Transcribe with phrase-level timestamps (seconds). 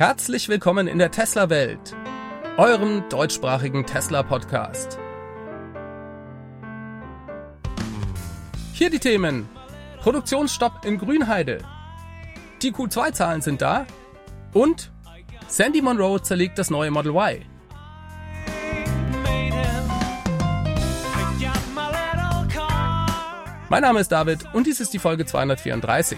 [0.00, 1.94] Herzlich willkommen in der Tesla-Welt,
[2.56, 4.98] eurem deutschsprachigen Tesla-Podcast.
[8.72, 9.46] Hier die Themen.
[10.00, 11.58] Produktionsstopp in Grünheide.
[12.62, 13.84] Die Q2-Zahlen sind da.
[14.54, 14.90] Und
[15.48, 17.44] Sandy Monroe zerlegt das neue Model Y.
[23.68, 26.16] Mein Name ist David und dies ist die Folge 234.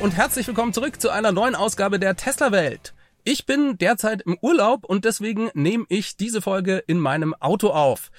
[0.00, 2.94] und herzlich willkommen zurück zu einer neuen Ausgabe der Tesla Welt.
[3.24, 8.10] Ich bin derzeit im Urlaub und deswegen nehme ich diese Folge in meinem Auto auf.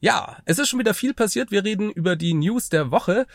[0.00, 1.50] Ja, es ist schon wieder viel passiert.
[1.50, 3.26] Wir reden über die News der Woche.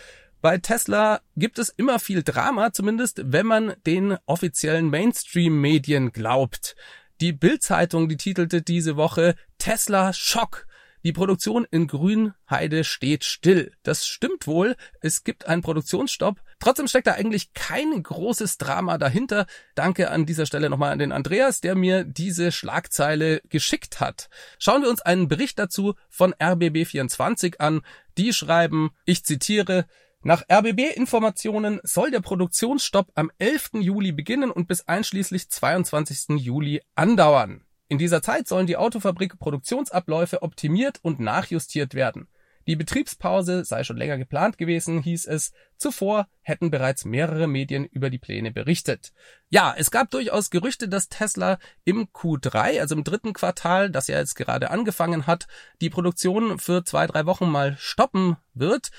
[0.42, 6.78] Bei Tesla gibt es immer viel Drama, zumindest wenn man den offiziellen Mainstream-Medien glaubt.
[7.20, 10.68] Die Bild-Zeitung, die titelte diese Woche Tesla Schock.
[11.04, 13.74] Die Produktion in Grünheide steht still.
[13.84, 14.78] Das stimmt wohl.
[15.02, 16.42] Es gibt einen Produktionsstopp.
[16.60, 19.46] Trotzdem steckt da eigentlich kein großes Drama dahinter.
[19.76, 24.30] Danke an dieser Stelle nochmal an den Andreas, der mir diese Schlagzeile geschickt hat.
[24.60, 27.82] Schauen wir uns einen Bericht dazu von RBB24 an.
[28.18, 29.86] Die schreiben, ich zitiere,
[30.22, 33.72] nach RBB-Informationen soll der Produktionsstopp am 11.
[33.76, 36.38] Juli beginnen und bis einschließlich 22.
[36.42, 37.64] Juli andauern.
[37.88, 42.28] In dieser Zeit sollen die Autofabrik Produktionsabläufe optimiert und nachjustiert werden.
[42.70, 45.54] Die Betriebspause sei schon länger geplant gewesen, hieß es.
[45.78, 49.12] Zuvor hätten bereits mehrere Medien über die Pläne berichtet.
[49.50, 54.20] Ja, es gab durchaus Gerüchte, dass Tesla im Q3, also im dritten Quartal, das ja
[54.20, 55.48] jetzt gerade angefangen hat,
[55.82, 58.92] die Produktion für zwei, drei Wochen mal stoppen wird.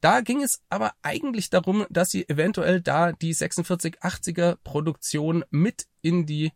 [0.00, 6.24] Da ging es aber eigentlich darum, dass sie eventuell da die 4680er Produktion mit in
[6.24, 6.52] die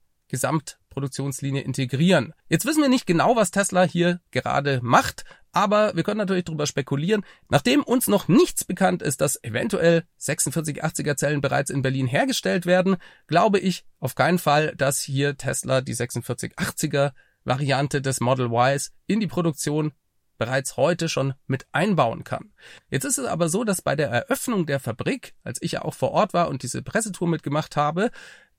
[0.93, 2.35] Gesamtproduktionslinie integrieren.
[2.49, 6.67] Jetzt wissen wir nicht genau, was Tesla hier gerade macht, aber wir können natürlich darüber
[6.67, 7.25] spekulieren.
[7.49, 12.97] Nachdem uns noch nichts bekannt ist, dass eventuell 4680er Zellen bereits in Berlin hergestellt werden,
[13.27, 17.13] glaube ich auf keinen Fall, dass hier Tesla die 4680er
[17.45, 19.93] Variante des Model Ys in die Produktion
[20.39, 22.53] bereits heute schon mit einbauen kann.
[22.91, 25.95] Jetzt ist es aber so, dass bei der Eröffnung der Fabrik, als ich ja auch
[25.95, 28.11] vor Ort war und diese Pressetour mitgemacht habe,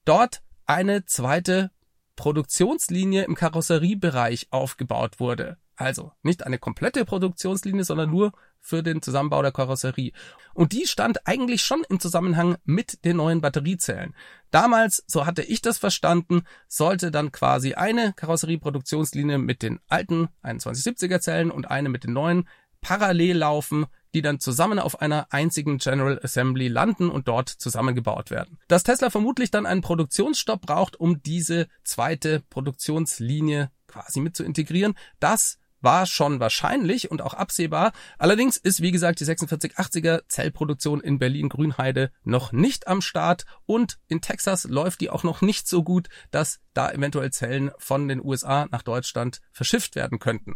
[0.06, 1.72] dort eine zweite
[2.16, 5.58] Produktionslinie im Karosseriebereich aufgebaut wurde.
[5.76, 10.14] Also nicht eine komplette Produktionslinie, sondern nur für den Zusammenbau der Karosserie.
[10.54, 14.16] Und die stand eigentlich schon im Zusammenhang mit den neuen Batteriezellen.
[14.52, 21.20] Damals, so hatte ich das verstanden, sollte dann quasi eine Karosserieproduktionslinie mit den alten 2170er
[21.20, 22.48] Zellen und eine mit den neuen
[22.82, 28.60] parallel laufen, die dann zusammen auf einer einzigen General Assembly landen und dort zusammengebaut werden.
[28.68, 34.96] Dass Tesla vermutlich dann einen Produktionsstopp braucht, um diese zweite Produktionslinie quasi mit zu integrieren,
[35.20, 37.92] das war schon wahrscheinlich und auch absehbar.
[38.18, 44.22] Allerdings ist, wie gesagt, die 4680er Zellproduktion in Berlin-Grünheide noch nicht am Start und in
[44.22, 48.68] Texas läuft die auch noch nicht so gut, dass da eventuell Zellen von den USA
[48.72, 50.56] nach Deutschland verschifft werden könnten.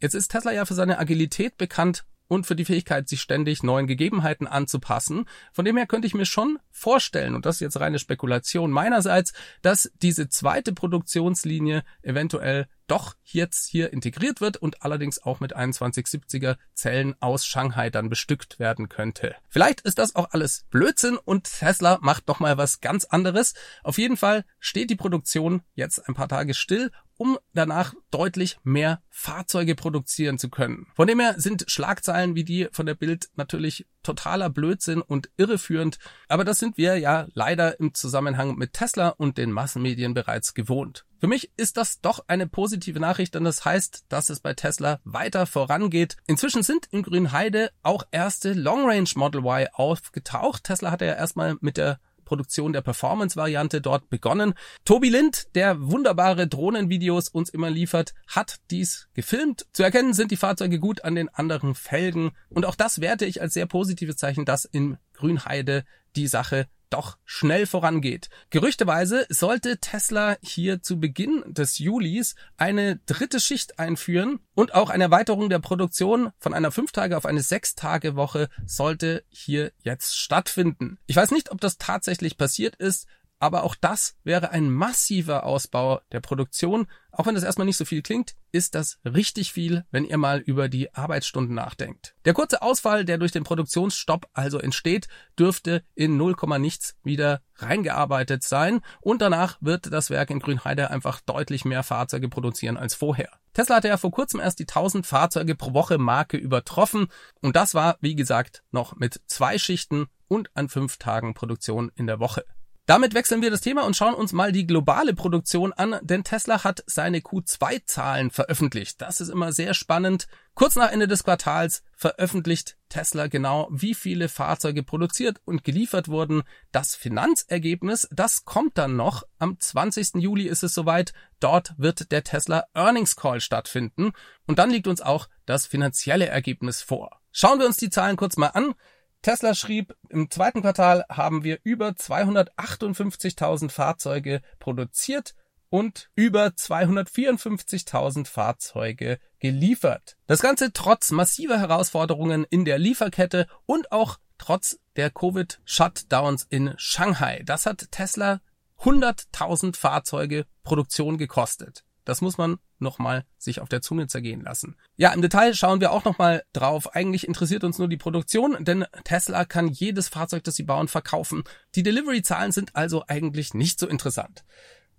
[0.00, 3.86] Jetzt ist Tesla ja für seine Agilität bekannt und für die Fähigkeit, sich ständig neuen
[3.86, 5.26] Gegebenheiten anzupassen.
[5.52, 9.34] Von dem her könnte ich mir schon vorstellen, und das ist jetzt reine Spekulation meinerseits,
[9.60, 16.56] dass diese zweite Produktionslinie eventuell doch jetzt hier integriert wird und allerdings auch mit 2170er
[16.72, 19.34] Zellen aus Shanghai dann bestückt werden könnte.
[19.50, 23.52] Vielleicht ist das auch alles Blödsinn und Tesla macht noch mal was ganz anderes.
[23.82, 26.90] Auf jeden Fall steht die Produktion jetzt ein paar Tage still
[27.22, 30.88] um danach deutlich mehr Fahrzeuge produzieren zu können.
[30.96, 36.00] Von dem her sind Schlagzeilen wie die von der Bild natürlich totaler Blödsinn und irreführend,
[36.26, 41.04] aber das sind wir ja leider im Zusammenhang mit Tesla und den Massenmedien bereits gewohnt.
[41.20, 44.98] Für mich ist das doch eine positive Nachricht, denn das heißt, dass es bei Tesla
[45.04, 46.16] weiter vorangeht.
[46.26, 50.64] Inzwischen sind in Grünheide auch erste Long Range Model Y aufgetaucht.
[50.64, 52.00] Tesla hatte ja erstmal mit der
[52.32, 54.54] Produktion der Performance-Variante dort begonnen.
[54.86, 59.66] Tobi Lind, der wunderbare Drohnenvideos uns immer liefert, hat dies gefilmt.
[59.74, 63.42] Zu erkennen sind die Fahrzeuge gut an den anderen Felgen und auch das werte ich
[63.42, 65.84] als sehr positives Zeichen, dass in Grünheide
[66.16, 68.28] die Sache doch schnell vorangeht.
[68.50, 75.04] Gerüchteweise sollte Tesla hier zu Beginn des Julis eine dritte Schicht einführen und auch eine
[75.04, 80.16] Erweiterung der Produktion von einer fünf Tage auf eine sechs Tage Woche sollte hier jetzt
[80.16, 80.98] stattfinden.
[81.06, 83.06] Ich weiß nicht, ob das tatsächlich passiert ist,
[83.42, 86.86] aber auch das wäre ein massiver Ausbau der Produktion.
[87.10, 90.38] Auch wenn das erstmal nicht so viel klingt, ist das richtig viel, wenn ihr mal
[90.38, 92.14] über die Arbeitsstunden nachdenkt.
[92.24, 98.44] Der kurze Ausfall, der durch den Produktionsstopp also entsteht, dürfte in 0, nichts wieder reingearbeitet
[98.44, 103.28] sein und danach wird das Werk in Grünheide einfach deutlich mehr Fahrzeuge produzieren als vorher.
[103.54, 107.08] Tesla hatte ja vor kurzem erst die 1000 Fahrzeuge pro Woche Marke übertroffen
[107.40, 112.06] und das war, wie gesagt, noch mit zwei Schichten und an fünf Tagen Produktion in
[112.06, 112.44] der Woche.
[112.86, 116.64] Damit wechseln wir das Thema und schauen uns mal die globale Produktion an, denn Tesla
[116.64, 119.00] hat seine Q2-Zahlen veröffentlicht.
[119.00, 120.26] Das ist immer sehr spannend.
[120.54, 126.42] Kurz nach Ende des Quartals veröffentlicht Tesla genau, wie viele Fahrzeuge produziert und geliefert wurden.
[126.72, 129.22] Das Finanzergebnis, das kommt dann noch.
[129.38, 130.16] Am 20.
[130.16, 131.12] Juli ist es soweit.
[131.38, 134.12] Dort wird der Tesla Earnings Call stattfinden.
[134.48, 137.20] Und dann liegt uns auch das finanzielle Ergebnis vor.
[137.30, 138.74] Schauen wir uns die Zahlen kurz mal an.
[139.22, 145.34] Tesla schrieb, im zweiten Quartal haben wir über 258.000 Fahrzeuge produziert
[145.70, 150.16] und über 254.000 Fahrzeuge geliefert.
[150.26, 157.42] Das Ganze trotz massiver Herausforderungen in der Lieferkette und auch trotz der Covid-Shutdowns in Shanghai.
[157.46, 158.40] Das hat Tesla
[158.80, 161.84] 100.000 Fahrzeuge Produktion gekostet.
[162.04, 164.76] Das muss man nochmal sich auf der Zunge zergehen lassen.
[164.96, 166.94] Ja, im Detail schauen wir auch nochmal drauf.
[166.94, 171.44] Eigentlich interessiert uns nur die Produktion, denn Tesla kann jedes Fahrzeug, das sie bauen, verkaufen.
[171.74, 174.44] Die Delivery-Zahlen sind also eigentlich nicht so interessant.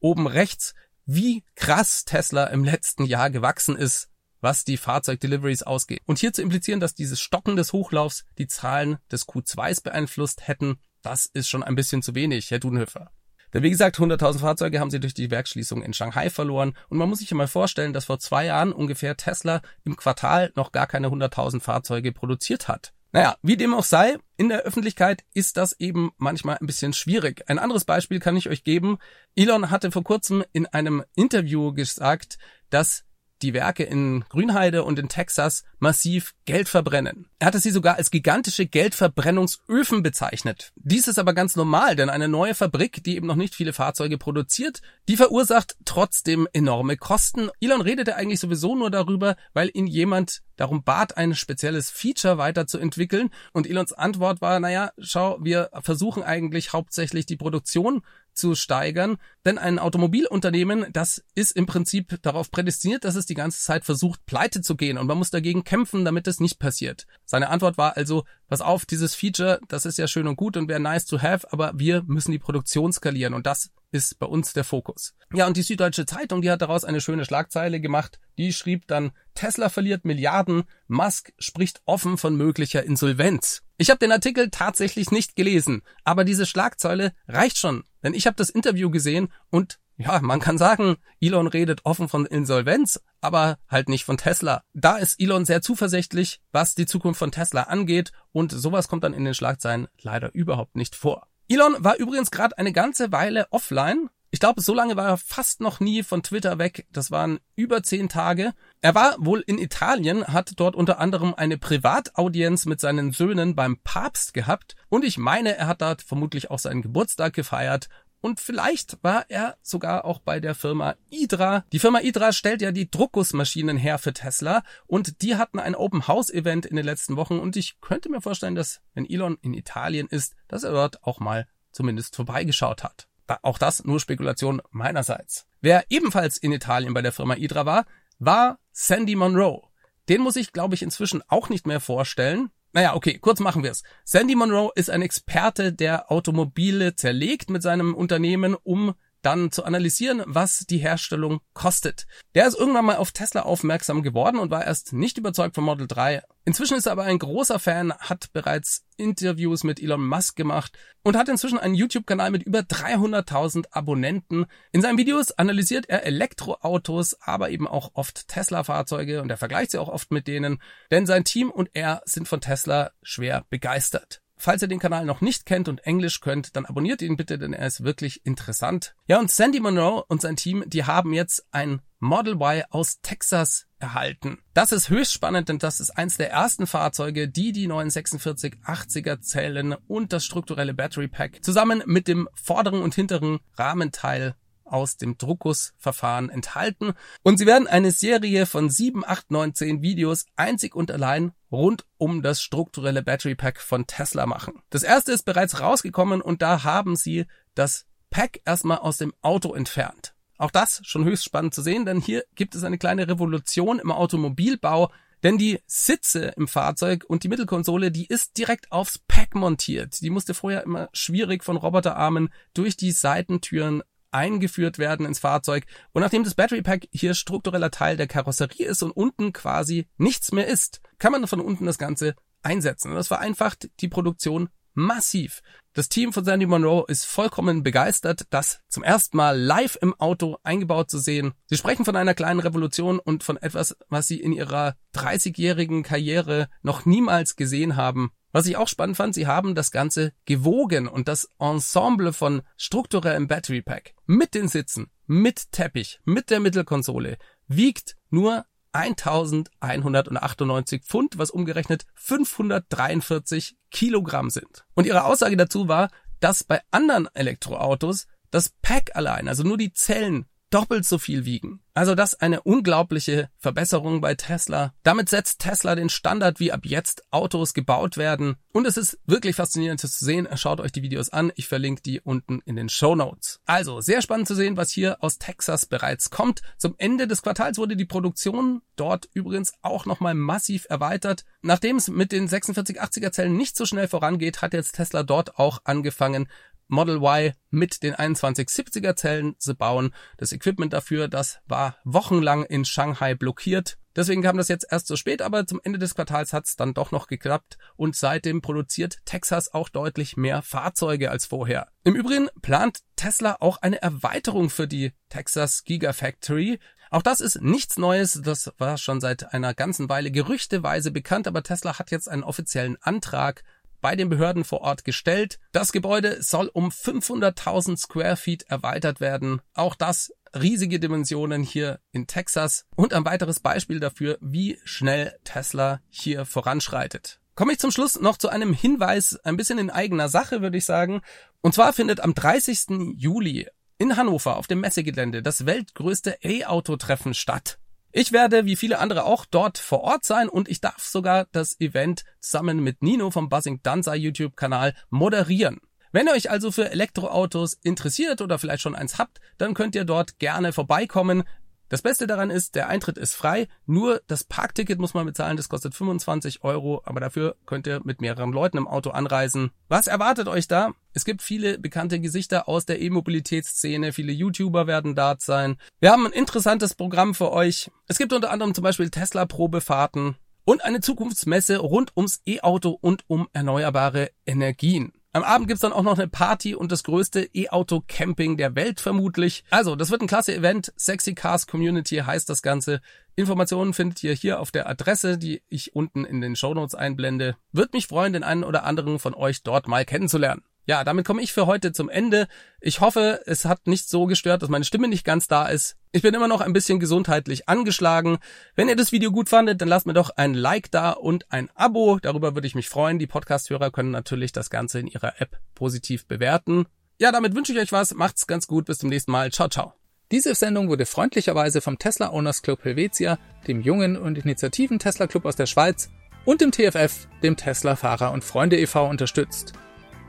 [0.00, 4.08] oben rechts, wie krass Tesla im letzten Jahr gewachsen ist
[4.40, 6.02] was die Fahrzeugdeliveries ausgeht.
[6.06, 10.78] Und hier zu implizieren, dass dieses Stocken des Hochlaufs die Zahlen des Q2s beeinflusst hätten,
[11.02, 13.10] das ist schon ein bisschen zu wenig, Herr Dunhöfer.
[13.54, 16.74] Denn wie gesagt, 100.000 Fahrzeuge haben sie durch die Werksschließung in Shanghai verloren.
[16.88, 20.52] Und man muss sich ja mal vorstellen, dass vor zwei Jahren ungefähr Tesla im Quartal
[20.54, 22.92] noch gar keine 100.000 Fahrzeuge produziert hat.
[23.12, 27.48] Naja, wie dem auch sei, in der Öffentlichkeit ist das eben manchmal ein bisschen schwierig.
[27.48, 28.98] Ein anderes Beispiel kann ich euch geben.
[29.34, 32.36] Elon hatte vor kurzem in einem Interview gesagt,
[32.68, 33.04] dass
[33.42, 37.26] die Werke in Grünheide und in Texas massiv Geld verbrennen.
[37.38, 40.72] Er hatte sie sogar als gigantische Geldverbrennungsöfen bezeichnet.
[40.76, 44.18] Dies ist aber ganz normal, denn eine neue Fabrik, die eben noch nicht viele Fahrzeuge
[44.18, 47.50] produziert, die verursacht trotzdem enorme Kosten.
[47.60, 53.30] Elon redete eigentlich sowieso nur darüber, weil ihn jemand darum bat, ein spezielles Feature weiterzuentwickeln.
[53.52, 58.02] Und Elons Antwort war, naja, schau, wir versuchen eigentlich hauptsächlich die Produktion
[58.34, 59.16] zu steigern.
[59.44, 64.26] Denn ein Automobilunternehmen, das ist im Prinzip darauf prädestiniert, dass es die ganze Zeit versucht,
[64.26, 64.98] pleite zu gehen.
[64.98, 67.06] Und man muss dagegen kämpfen, damit es nicht passiert.
[67.24, 70.68] Seine Antwort war also, pass auf, dieses Feature, das ist ja schön und gut und
[70.68, 73.34] wäre nice to have, aber wir müssen die Produktion skalieren.
[73.34, 75.14] Und das ist bei uns der Fokus.
[75.32, 78.20] Ja, und die Süddeutsche Zeitung, die hat daraus eine schöne Schlagzeile gemacht.
[78.36, 83.62] Die schrieb dann, Tesla verliert Milliarden, Musk spricht offen von möglicher Insolvenz.
[83.76, 88.36] Ich habe den Artikel tatsächlich nicht gelesen, aber diese Schlagzeile reicht schon, denn ich habe
[88.36, 93.88] das Interview gesehen und ja, man kann sagen, Elon redet offen von Insolvenz, aber halt
[93.88, 94.62] nicht von Tesla.
[94.72, 99.12] Da ist Elon sehr zuversichtlich, was die Zukunft von Tesla angeht und sowas kommt dann
[99.12, 101.26] in den Schlagzeilen leider überhaupt nicht vor.
[101.48, 104.08] Elon war übrigens gerade eine ganze Weile offline.
[104.30, 106.86] Ich glaube, so lange war er fast noch nie von Twitter weg.
[106.92, 108.52] Das waren über zehn Tage.
[108.82, 113.78] Er war wohl in Italien, hat dort unter anderem eine Privataudienz mit seinen Söhnen beim
[113.82, 114.76] Papst gehabt.
[114.90, 117.88] Und ich meine, er hat dort vermutlich auch seinen Geburtstag gefeiert
[118.20, 121.64] und vielleicht war er sogar auch bei der Firma Idra.
[121.72, 126.08] Die Firma Idra stellt ja die Druckgussmaschinen her für Tesla und die hatten ein Open
[126.08, 129.54] House Event in den letzten Wochen und ich könnte mir vorstellen, dass wenn Elon in
[129.54, 133.08] Italien ist, dass er dort auch mal zumindest vorbeigeschaut hat.
[133.42, 135.46] Auch das nur Spekulation meinerseits.
[135.60, 137.84] Wer ebenfalls in Italien bei der Firma Idra war,
[138.18, 139.62] war Sandy Monroe.
[140.08, 142.50] Den muss ich, glaube ich, inzwischen auch nicht mehr vorstellen.
[142.72, 143.82] Naja, okay, kurz machen wir es.
[144.04, 150.22] Sandy Monroe ist ein Experte, der Automobile zerlegt mit seinem Unternehmen, um dann zu analysieren,
[150.26, 152.06] was die Herstellung kostet.
[152.34, 155.86] Der ist irgendwann mal auf Tesla aufmerksam geworden und war erst nicht überzeugt vom Model
[155.86, 156.22] 3.
[156.44, 160.72] Inzwischen ist er aber ein großer Fan, hat bereits Interviews mit Elon Musk gemacht
[161.02, 164.46] und hat inzwischen einen YouTube-Kanal mit über 300.000 Abonnenten.
[164.72, 169.78] In seinen Videos analysiert er Elektroautos, aber eben auch oft Tesla-Fahrzeuge und er vergleicht sie
[169.78, 174.22] auch oft mit denen, denn sein Team und er sind von Tesla schwer begeistert.
[174.38, 177.52] Falls ihr den Kanal noch nicht kennt und Englisch könnt, dann abonniert ihn bitte, denn
[177.52, 178.94] er ist wirklich interessant.
[179.06, 183.66] Ja, und Sandy Monroe und sein Team, die haben jetzt ein Model Y aus Texas
[183.80, 184.38] erhalten.
[184.54, 189.20] Das ist höchst spannend, denn das ist eins der ersten Fahrzeuge, die die neuen 4680er
[189.20, 194.36] Zellen und das strukturelle Battery Pack zusammen mit dem vorderen und hinteren Rahmenteil
[194.70, 196.92] aus dem Druckusverfahren enthalten.
[197.22, 201.84] Und sie werden eine Serie von 7, 8, 9, 10 Videos einzig und allein rund
[201.96, 204.62] um das strukturelle Battery Pack von Tesla machen.
[204.70, 209.54] Das erste ist bereits rausgekommen und da haben sie das Pack erstmal aus dem Auto
[209.54, 210.14] entfernt.
[210.38, 213.90] Auch das schon höchst spannend zu sehen, denn hier gibt es eine kleine Revolution im
[213.90, 214.92] Automobilbau,
[215.24, 220.00] denn die Sitze im Fahrzeug und die Mittelkonsole, die ist direkt aufs Pack montiert.
[220.00, 225.64] Die musste vorher immer schwierig von Roboterarmen durch die Seitentüren eingeführt werden ins Fahrzeug.
[225.92, 230.32] Und nachdem das Battery Pack hier struktureller Teil der Karosserie ist und unten quasi nichts
[230.32, 232.90] mehr ist, kann man von unten das Ganze einsetzen.
[232.90, 235.42] Und das vereinfacht die Produktion massiv.
[235.74, 240.38] Das Team von Sandy Monroe ist vollkommen begeistert, das zum ersten Mal live im Auto
[240.42, 241.34] eingebaut zu sehen.
[241.46, 246.48] Sie sprechen von einer kleinen Revolution und von etwas, was sie in ihrer 30-jährigen Karriere
[246.62, 248.10] noch niemals gesehen haben.
[248.32, 253.26] Was ich auch spannend fand, sie haben das Ganze gewogen und das Ensemble von strukturellem
[253.26, 257.16] Battery Pack mit den Sitzen, mit Teppich, mit der Mittelkonsole
[257.46, 264.66] wiegt nur 1198 Pfund, was umgerechnet 543 Kilogramm sind.
[264.74, 265.88] Und ihre Aussage dazu war,
[266.20, 271.60] dass bei anderen Elektroautos das Pack allein, also nur die Zellen, doppelt so viel wiegen.
[271.78, 274.74] Also das eine unglaubliche Verbesserung bei Tesla.
[274.82, 278.34] Damit setzt Tesla den Standard, wie ab jetzt Autos gebaut werden.
[278.52, 280.26] Und es ist wirklich faszinierend zu sehen.
[280.34, 281.30] Schaut euch die Videos an.
[281.36, 283.38] Ich verlinke die unten in den Show Notes.
[283.46, 286.42] Also sehr spannend zu sehen, was hier aus Texas bereits kommt.
[286.56, 291.24] Zum Ende des Quartals wurde die Produktion dort übrigens auch nochmal massiv erweitert.
[291.42, 295.60] Nachdem es mit den 4680er Zellen nicht so schnell vorangeht, hat jetzt Tesla dort auch
[295.62, 296.26] angefangen,
[296.68, 299.94] Model Y mit den 2170er Zellen zu bauen.
[300.16, 303.78] Das Equipment dafür, das war wochenlang in Shanghai blockiert.
[303.98, 306.72] Deswegen kam das jetzt erst so spät, aber zum Ende des Quartals hat es dann
[306.72, 311.66] doch noch geklappt und seitdem produziert Texas auch deutlich mehr Fahrzeuge als vorher.
[311.82, 316.60] Im Übrigen plant Tesla auch eine Erweiterung für die Texas Gigafactory.
[316.90, 321.42] Auch das ist nichts Neues, das war schon seit einer ganzen Weile gerüchteweise bekannt, aber
[321.42, 323.42] Tesla hat jetzt einen offiziellen Antrag
[323.80, 325.38] bei den Behörden vor Ort gestellt.
[325.52, 329.40] Das Gebäude soll um 500.000 Square Feet erweitert werden.
[329.54, 335.80] Auch das riesige Dimensionen hier in Texas und ein weiteres Beispiel dafür, wie schnell Tesla
[335.88, 337.20] hier voranschreitet.
[337.34, 340.64] Komme ich zum Schluss noch zu einem Hinweis, ein bisschen in eigener Sache, würde ich
[340.64, 341.02] sagen.
[341.40, 342.94] Und zwar findet am 30.
[342.96, 343.46] Juli
[343.78, 347.58] in Hannover auf dem Messegelände das weltgrößte E-Auto-Treffen statt.
[348.00, 351.58] Ich werde, wie viele andere auch, dort vor Ort sein und ich darf sogar das
[351.58, 355.58] Event zusammen mit Nino vom Buzzing Danza YouTube-Kanal moderieren.
[355.90, 359.84] Wenn ihr euch also für Elektroautos interessiert oder vielleicht schon eins habt, dann könnt ihr
[359.84, 361.24] dort gerne vorbeikommen.
[361.68, 365.48] Das Beste daran ist, der Eintritt ist frei, nur das Parkticket muss man bezahlen, das
[365.48, 369.50] kostet 25 Euro, aber dafür könnt ihr mit mehreren Leuten im Auto anreisen.
[369.68, 370.72] Was erwartet euch da?
[370.94, 375.58] Es gibt viele bekannte Gesichter aus der E-Mobilitätsszene, viele YouTuber werden dort sein.
[375.80, 377.70] Wir haben ein interessantes Programm für euch.
[377.86, 383.28] Es gibt unter anderem zum Beispiel Tesla-Probefahrten und eine Zukunftsmesse rund ums E-Auto und um
[383.34, 384.92] erneuerbare Energien.
[385.14, 389.42] Am Abend gibt's dann auch noch eine Party und das größte E-Auto-Camping der Welt vermutlich.
[389.48, 390.72] Also, das wird ein klasse Event.
[390.76, 392.82] Sexy Cars Community heißt das Ganze.
[393.16, 397.36] Informationen findet ihr hier auf der Adresse, die ich unten in den Show Notes einblende.
[397.52, 400.42] Würde mich freuen, den einen oder anderen von euch dort mal kennenzulernen.
[400.68, 402.28] Ja, damit komme ich für heute zum Ende.
[402.60, 405.76] Ich hoffe, es hat nicht so gestört, dass meine Stimme nicht ganz da ist.
[405.92, 408.18] Ich bin immer noch ein bisschen gesundheitlich angeschlagen.
[408.54, 411.48] Wenn ihr das Video gut fandet, dann lasst mir doch ein Like da und ein
[411.54, 411.98] Abo.
[412.02, 412.98] Darüber würde ich mich freuen.
[412.98, 416.66] Die Podcast-Hörer können natürlich das Ganze in ihrer App positiv bewerten.
[416.98, 417.94] Ja, damit wünsche ich euch was.
[417.94, 418.66] Macht's ganz gut.
[418.66, 419.32] Bis zum nächsten Mal.
[419.32, 419.72] Ciao, ciao.
[420.12, 425.24] Diese Sendung wurde freundlicherweise vom Tesla Owners Club Helvetia, dem jungen und initiativen Tesla Club
[425.24, 425.88] aus der Schweiz
[426.26, 428.86] und dem TFF, dem Tesla Fahrer und Freunde e.V.
[428.86, 429.54] unterstützt.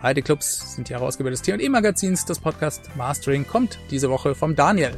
[0.02, 2.24] Beide Clubs sind die Herausgeber des T&E Magazins.
[2.26, 4.94] Das Podcast Mastering kommt diese Woche vom Daniel.